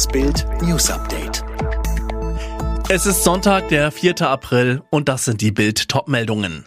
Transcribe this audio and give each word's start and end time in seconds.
Das 0.00 0.08
Bild 0.08 0.46
News 0.62 0.90
Update. 0.90 1.44
Es 2.88 3.04
ist 3.04 3.22
Sonntag, 3.22 3.68
der 3.68 3.92
4. 3.92 4.22
April 4.22 4.82
und 4.88 5.10
das 5.10 5.26
sind 5.26 5.42
die 5.42 5.52
Bild 5.52 5.90
Topmeldungen. 5.90 6.64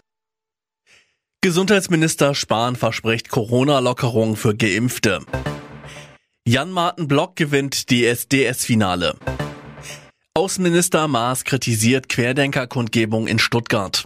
Gesundheitsminister 1.42 2.36
Spahn 2.36 2.76
verspricht 2.76 3.30
Corona-Lockerung 3.30 4.36
für 4.36 4.56
Geimpfte. 4.56 5.22
Jan-Martin 6.46 7.08
Block 7.08 7.36
gewinnt 7.36 7.90
DSDS-Finale. 7.90 9.16
Außenminister 10.36 11.08
Maas 11.08 11.44
kritisiert 11.44 12.10
Querdenker-Kundgebung 12.10 13.26
in 13.26 13.40
Stuttgart. 13.40 14.04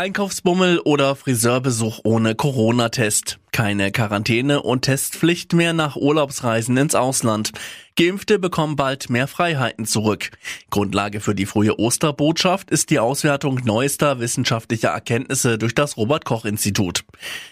Einkaufsbummel 0.00 0.78
oder 0.78 1.14
Friseurbesuch 1.14 2.00
ohne 2.04 2.34
Corona-Test. 2.34 3.38
Keine 3.52 3.92
Quarantäne 3.92 4.62
und 4.62 4.80
Testpflicht 4.86 5.52
mehr 5.52 5.74
nach 5.74 5.94
Urlaubsreisen 5.94 6.74
ins 6.78 6.94
Ausland. 6.94 7.52
Geimpfte 7.98 8.38
bekommen 8.38 8.76
bald 8.76 9.10
mehr 9.10 9.28
Freiheiten 9.28 9.84
zurück. 9.84 10.30
Grundlage 10.70 11.20
für 11.20 11.34
die 11.34 11.44
frühe 11.44 11.78
Osterbotschaft 11.78 12.70
ist 12.70 12.88
die 12.88 12.98
Auswertung 12.98 13.60
neuester 13.62 14.20
wissenschaftlicher 14.20 14.88
Erkenntnisse 14.88 15.58
durch 15.58 15.74
das 15.74 15.98
Robert 15.98 16.24
Koch 16.24 16.46
Institut. 16.46 17.04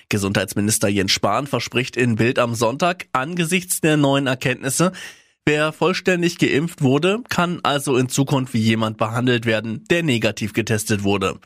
Gesundheitsminister 0.09 0.89
Jens 0.89 1.13
Spahn 1.13 1.47
verspricht 1.47 1.99
in 1.99 2.17
Bild 2.17 2.39
am 2.39 2.55
Sonntag 2.55 3.09
angesichts 3.13 3.83
der 3.83 3.99
neuen 3.99 4.27
Erkenntnisse, 4.27 4.93
Wer 5.49 5.73
vollständig 5.73 6.37
geimpft 6.37 6.83
wurde, 6.83 7.23
kann 7.31 7.61
also 7.63 7.97
in 7.97 8.11
Zukunft 8.11 8.53
wie 8.53 8.61
jemand 8.61 8.99
behandelt 8.99 9.47
werden, 9.47 9.83
der 9.89 10.03
negativ 10.03 10.53
getestet 10.53 11.05
wurde. 11.05 11.41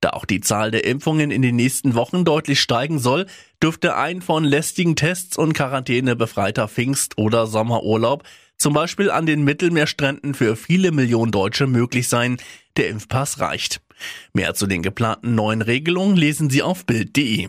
Da 0.00 0.10
auch 0.10 0.26
die 0.26 0.38
Zahl 0.38 0.70
der 0.70 0.84
Impfungen 0.84 1.32
in 1.32 1.42
den 1.42 1.56
nächsten 1.56 1.96
Wochen 1.96 2.24
deutlich 2.24 2.60
steigen 2.60 3.00
soll, 3.00 3.26
dürfte 3.60 3.96
ein 3.96 4.22
von 4.22 4.44
lästigen 4.44 4.94
Tests 4.94 5.36
und 5.36 5.54
Quarantäne 5.54 6.14
befreiter 6.14 6.68
Pfingst- 6.68 7.18
oder 7.18 7.48
Sommerurlaub 7.48 8.22
zum 8.58 8.74
Beispiel 8.74 9.10
an 9.10 9.26
den 9.26 9.42
Mittelmeerstränden 9.42 10.34
für 10.34 10.54
viele 10.54 10.92
Millionen 10.92 11.32
Deutsche 11.32 11.66
möglich 11.66 12.06
sein. 12.06 12.36
Der 12.76 12.88
Impfpass 12.88 13.40
reicht. 13.40 13.80
Mehr 14.32 14.54
zu 14.54 14.68
den 14.68 14.82
geplanten 14.82 15.34
neuen 15.34 15.62
Regelungen 15.62 16.16
lesen 16.16 16.48
Sie 16.48 16.62
auf 16.62 16.86
Bild.de. 16.86 17.48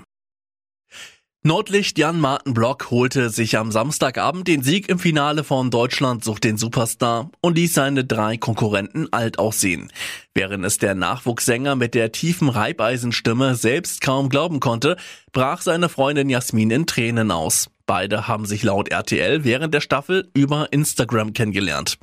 Nordlicht 1.41 1.97
Jan 1.97 2.19
Martin 2.19 2.53
Block 2.53 2.91
holte 2.91 3.29
sich 3.29 3.57
am 3.57 3.71
Samstagabend 3.71 4.49
den 4.49 4.61
Sieg 4.61 4.89
im 4.89 4.99
Finale 4.99 5.45
von 5.45 5.71
Deutschland 5.71 6.21
sucht 6.21 6.43
den 6.43 6.57
Superstar 6.57 7.31
und 7.39 7.55
ließ 7.57 7.73
seine 7.73 8.03
drei 8.03 8.35
Konkurrenten 8.35 9.07
alt 9.13 9.39
aussehen. 9.39 9.89
Während 10.33 10.65
es 10.65 10.79
der 10.79 10.95
Nachwuchssänger 10.95 11.77
mit 11.77 11.93
der 11.95 12.11
tiefen 12.11 12.49
Reibeisenstimme 12.49 13.55
selbst 13.55 14.01
kaum 14.01 14.27
glauben 14.27 14.59
konnte, 14.59 14.97
brach 15.31 15.61
seine 15.61 15.87
Freundin 15.87 16.29
Jasmin 16.29 16.71
in 16.71 16.85
Tränen 16.85 17.31
aus. 17.31 17.69
Beide 17.89 18.27
haben 18.27 18.45
sich 18.45 18.61
laut 18.61 18.89
RTL 18.89 19.43
während 19.43 19.73
der 19.73 19.81
Staffel 19.81 20.29
über 20.35 20.71
Instagram 20.71 21.33
kennengelernt. 21.33 21.97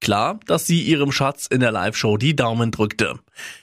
Klar, 0.00 0.40
dass 0.46 0.66
sie 0.66 0.82
ihrem 0.82 1.12
Schatz 1.12 1.46
in 1.46 1.60
der 1.60 1.70
Live-Show 1.70 2.16
die 2.16 2.34
Daumen 2.34 2.72
drückte. 2.72 3.20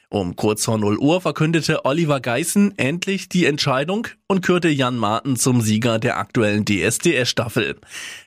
Um 0.08 0.38
kurz 0.38 0.64
vor 0.64 0.78
0 0.78 0.98
Uhr 0.98 1.20
verkündete 1.20 1.84
Oliver 1.84 2.22
Geißen 2.22 2.78
endlich 2.78 3.28
die 3.28 3.45
Entscheidung 3.45 4.08
und 4.28 4.42
kürte 4.42 4.70
Jan 4.70 4.95
Martin 4.95 5.36
zum 5.36 5.59
Sieger 5.59 6.00
der 6.00 6.17
aktuellen 6.17 6.64
DSDS-Staffel. 6.64 7.76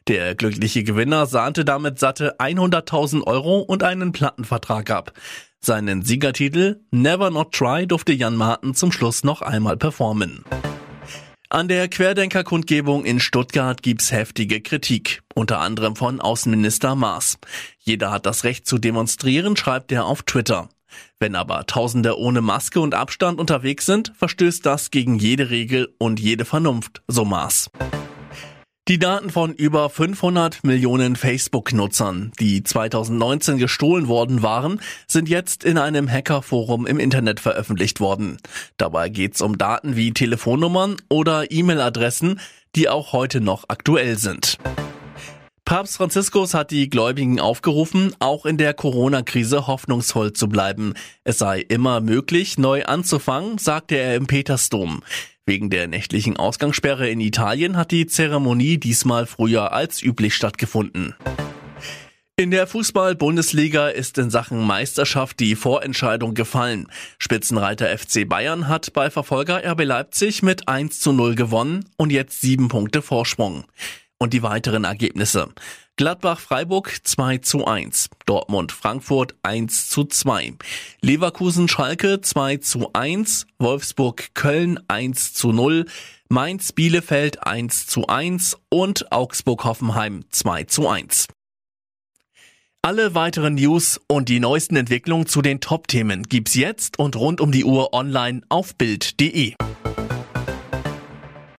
Der 0.09 0.35
glückliche 0.35 0.85
Gewinner 0.85 1.25
sahnte 1.25 1.65
damit 1.65 1.99
satte 1.99 2.39
100.000 2.39 3.23
Euro 3.27 3.61
und 3.61 3.83
einen 3.83 4.13
Plattenvertrag 4.13 4.91
ab. 4.91 5.15
Seinen 5.59 6.03
Siegertitel 6.03 6.83
Never 6.91 7.31
Not 7.31 7.53
Try 7.53 7.87
durfte 7.87 8.13
Jan 8.13 8.37
Martin 8.37 8.75
zum 8.75 8.93
Schluss 8.93 9.25
noch 9.25 9.41
einmal 9.41 9.79
performen. 9.79 10.45
An 11.51 11.67
der 11.67 11.89
Querdenker-Kundgebung 11.89 13.07
in 13.07 13.21
Stuttgart 13.21 13.83
gibt's 13.83 14.13
heftige 14.13 14.61
Kritik, 14.61 15.23
unter 15.35 15.61
anderem 15.61 15.97
von 15.97 16.21
Außenminister 16.21 16.95
Maas. 16.95 17.39
Jeder 17.79 18.11
hat 18.11 18.27
das 18.27 18.45
Recht 18.45 18.67
zu 18.67 18.77
demonstrieren, 18.77 19.57
schreibt 19.57 19.91
er 19.91 20.05
auf 20.05 20.23
Twitter. 20.25 20.69
Wenn 21.19 21.35
aber 21.35 21.65
Tausende 21.65 22.19
ohne 22.19 22.43
Maske 22.43 22.81
und 22.81 22.95
Abstand 22.95 23.41
unterwegs 23.41 23.87
sind, 23.87 24.13
verstößt 24.19 24.67
das 24.67 24.91
gegen 24.91 25.19
jede 25.19 25.49
Regel 25.49 25.89
und 25.97 26.21
jede 26.21 26.45
Vernunft, 26.45 27.01
so 27.09 27.25
Maas. 27.25 27.71
Die 28.89 28.99
Daten 28.99 29.29
von 29.29 29.53
über 29.53 29.91
500 29.91 30.65
Millionen 30.65 31.15
Facebook-Nutzern, 31.15 32.33
die 32.41 32.63
2019 32.65 33.59
gestohlen 33.59 34.09
worden 34.09 34.43
waren, 34.43 34.81
sind 35.07 35.29
jetzt 35.29 35.63
in 35.63 35.77
einem 35.77 36.11
Hackerforum 36.11 36.87
im 36.87 36.99
Internet 36.99 37.39
veröffentlicht 37.39 38.01
worden. 38.01 38.39
Dabei 38.79 39.11
geht's 39.11 39.43
um 39.43 39.59
Daten 39.59 39.95
wie 39.95 40.15
Telefonnummern 40.15 40.97
oder 41.11 41.51
E-Mail-Adressen, 41.51 42.41
die 42.77 42.89
auch 42.89 43.13
heute 43.13 43.43
noch 43.43 43.67
aktuell 43.69 44.17
sind. 44.17 44.57
Papst 45.67 45.99
Franziskus 45.99 46.55
hat 46.55 46.71
die 46.71 46.89
Gläubigen 46.89 47.41
aufgerufen, 47.41 48.15
auch 48.21 48.47
in 48.47 48.57
der 48.57 48.73
Corona-Krise 48.73 49.67
hoffnungsvoll 49.67 50.33
zu 50.33 50.49
bleiben. 50.49 50.95
Es 51.25 51.37
sei 51.37 51.61
immer 51.61 52.01
möglich, 52.01 52.57
neu 52.57 52.87
anzufangen, 52.87 53.59
sagte 53.59 53.97
er 53.97 54.15
im 54.15 54.27
Petersdom. 54.27 55.03
Wegen 55.49 55.71
der 55.71 55.89
nächtlichen 55.89 56.37
Ausgangssperre 56.37 57.09
in 57.09 57.23
Italien 57.23 57.79
hat 57.79 57.91
die 57.91 58.07
Zeremonie 58.07 58.77
diesmal 58.77 59.25
früher 59.25 59.73
als 59.73 60.03
üblich 60.03 60.35
stattgefunden. 60.35 61.15
In 62.37 62.51
der 62.51 62.67
Fußball-Bundesliga 62.67 63.89
ist 63.89 64.19
in 64.19 64.29
Sachen 64.29 64.61
Meisterschaft 64.61 65.41
die 65.41 65.57
Vorentscheidung 65.57 66.35
gefallen. 66.35 66.89
Spitzenreiter 67.19 67.89
FC 67.97 68.29
Bayern 68.29 68.69
hat 68.69 68.93
bei 68.93 69.09
Verfolger 69.09 69.65
RB 69.65 69.85
Leipzig 69.85 70.43
mit 70.43 70.69
1 70.69 71.01
zu 71.01 71.13
0 71.13 71.35
gewonnen 71.35 71.87
und 71.97 72.13
jetzt 72.13 72.43
sieben 72.43 72.69
Punkte 72.69 73.01
Vorsprung. 73.01 73.65
Und 74.19 74.35
die 74.35 74.43
weiteren 74.43 74.85
Ergebnisse. 74.85 75.49
Gladbach-Freiburg 75.99 77.01
2 77.03 77.39
zu 77.39 77.67
1, 77.67 78.11
Dortmund-Frankfurt 78.25 79.35
1 79.43 79.91
zu 79.91 80.05
2, 80.05 80.55
Leverkusen-Schalke 81.01 82.21
2 82.21 82.59
zu 82.59 82.93
1, 82.93 83.49
Wolfsburg-Köln 83.59 84.79
1 84.87 85.35
zu 85.35 85.51
0, 85.51 85.87
Mainz-Bielefeld 86.29 87.45
1 87.45 87.89
zu 87.89 88.07
1 88.07 88.59
und 88.69 89.11
Augsburg-Hoffenheim 89.11 90.25
2 90.31 90.65
zu 90.65 90.89
1. 90.89 91.27
Alle 92.81 93.17
weiteren 93.17 93.57
News 93.57 94.01
und 94.07 94.29
die 94.29 94.39
neuesten 94.39 94.77
Entwicklungen 94.77 95.27
zu 95.27 95.43
den 95.43 95.61
Top-Themen 95.61 96.23
gibt's 96.23 96.55
jetzt 96.55 97.01
und 97.01 97.17
rund 97.17 97.41
um 97.41 97.51
die 97.51 97.65
Uhr 97.65 97.93
online 97.93 98.43
auf 98.49 98.77
Bild.de. 98.77 99.55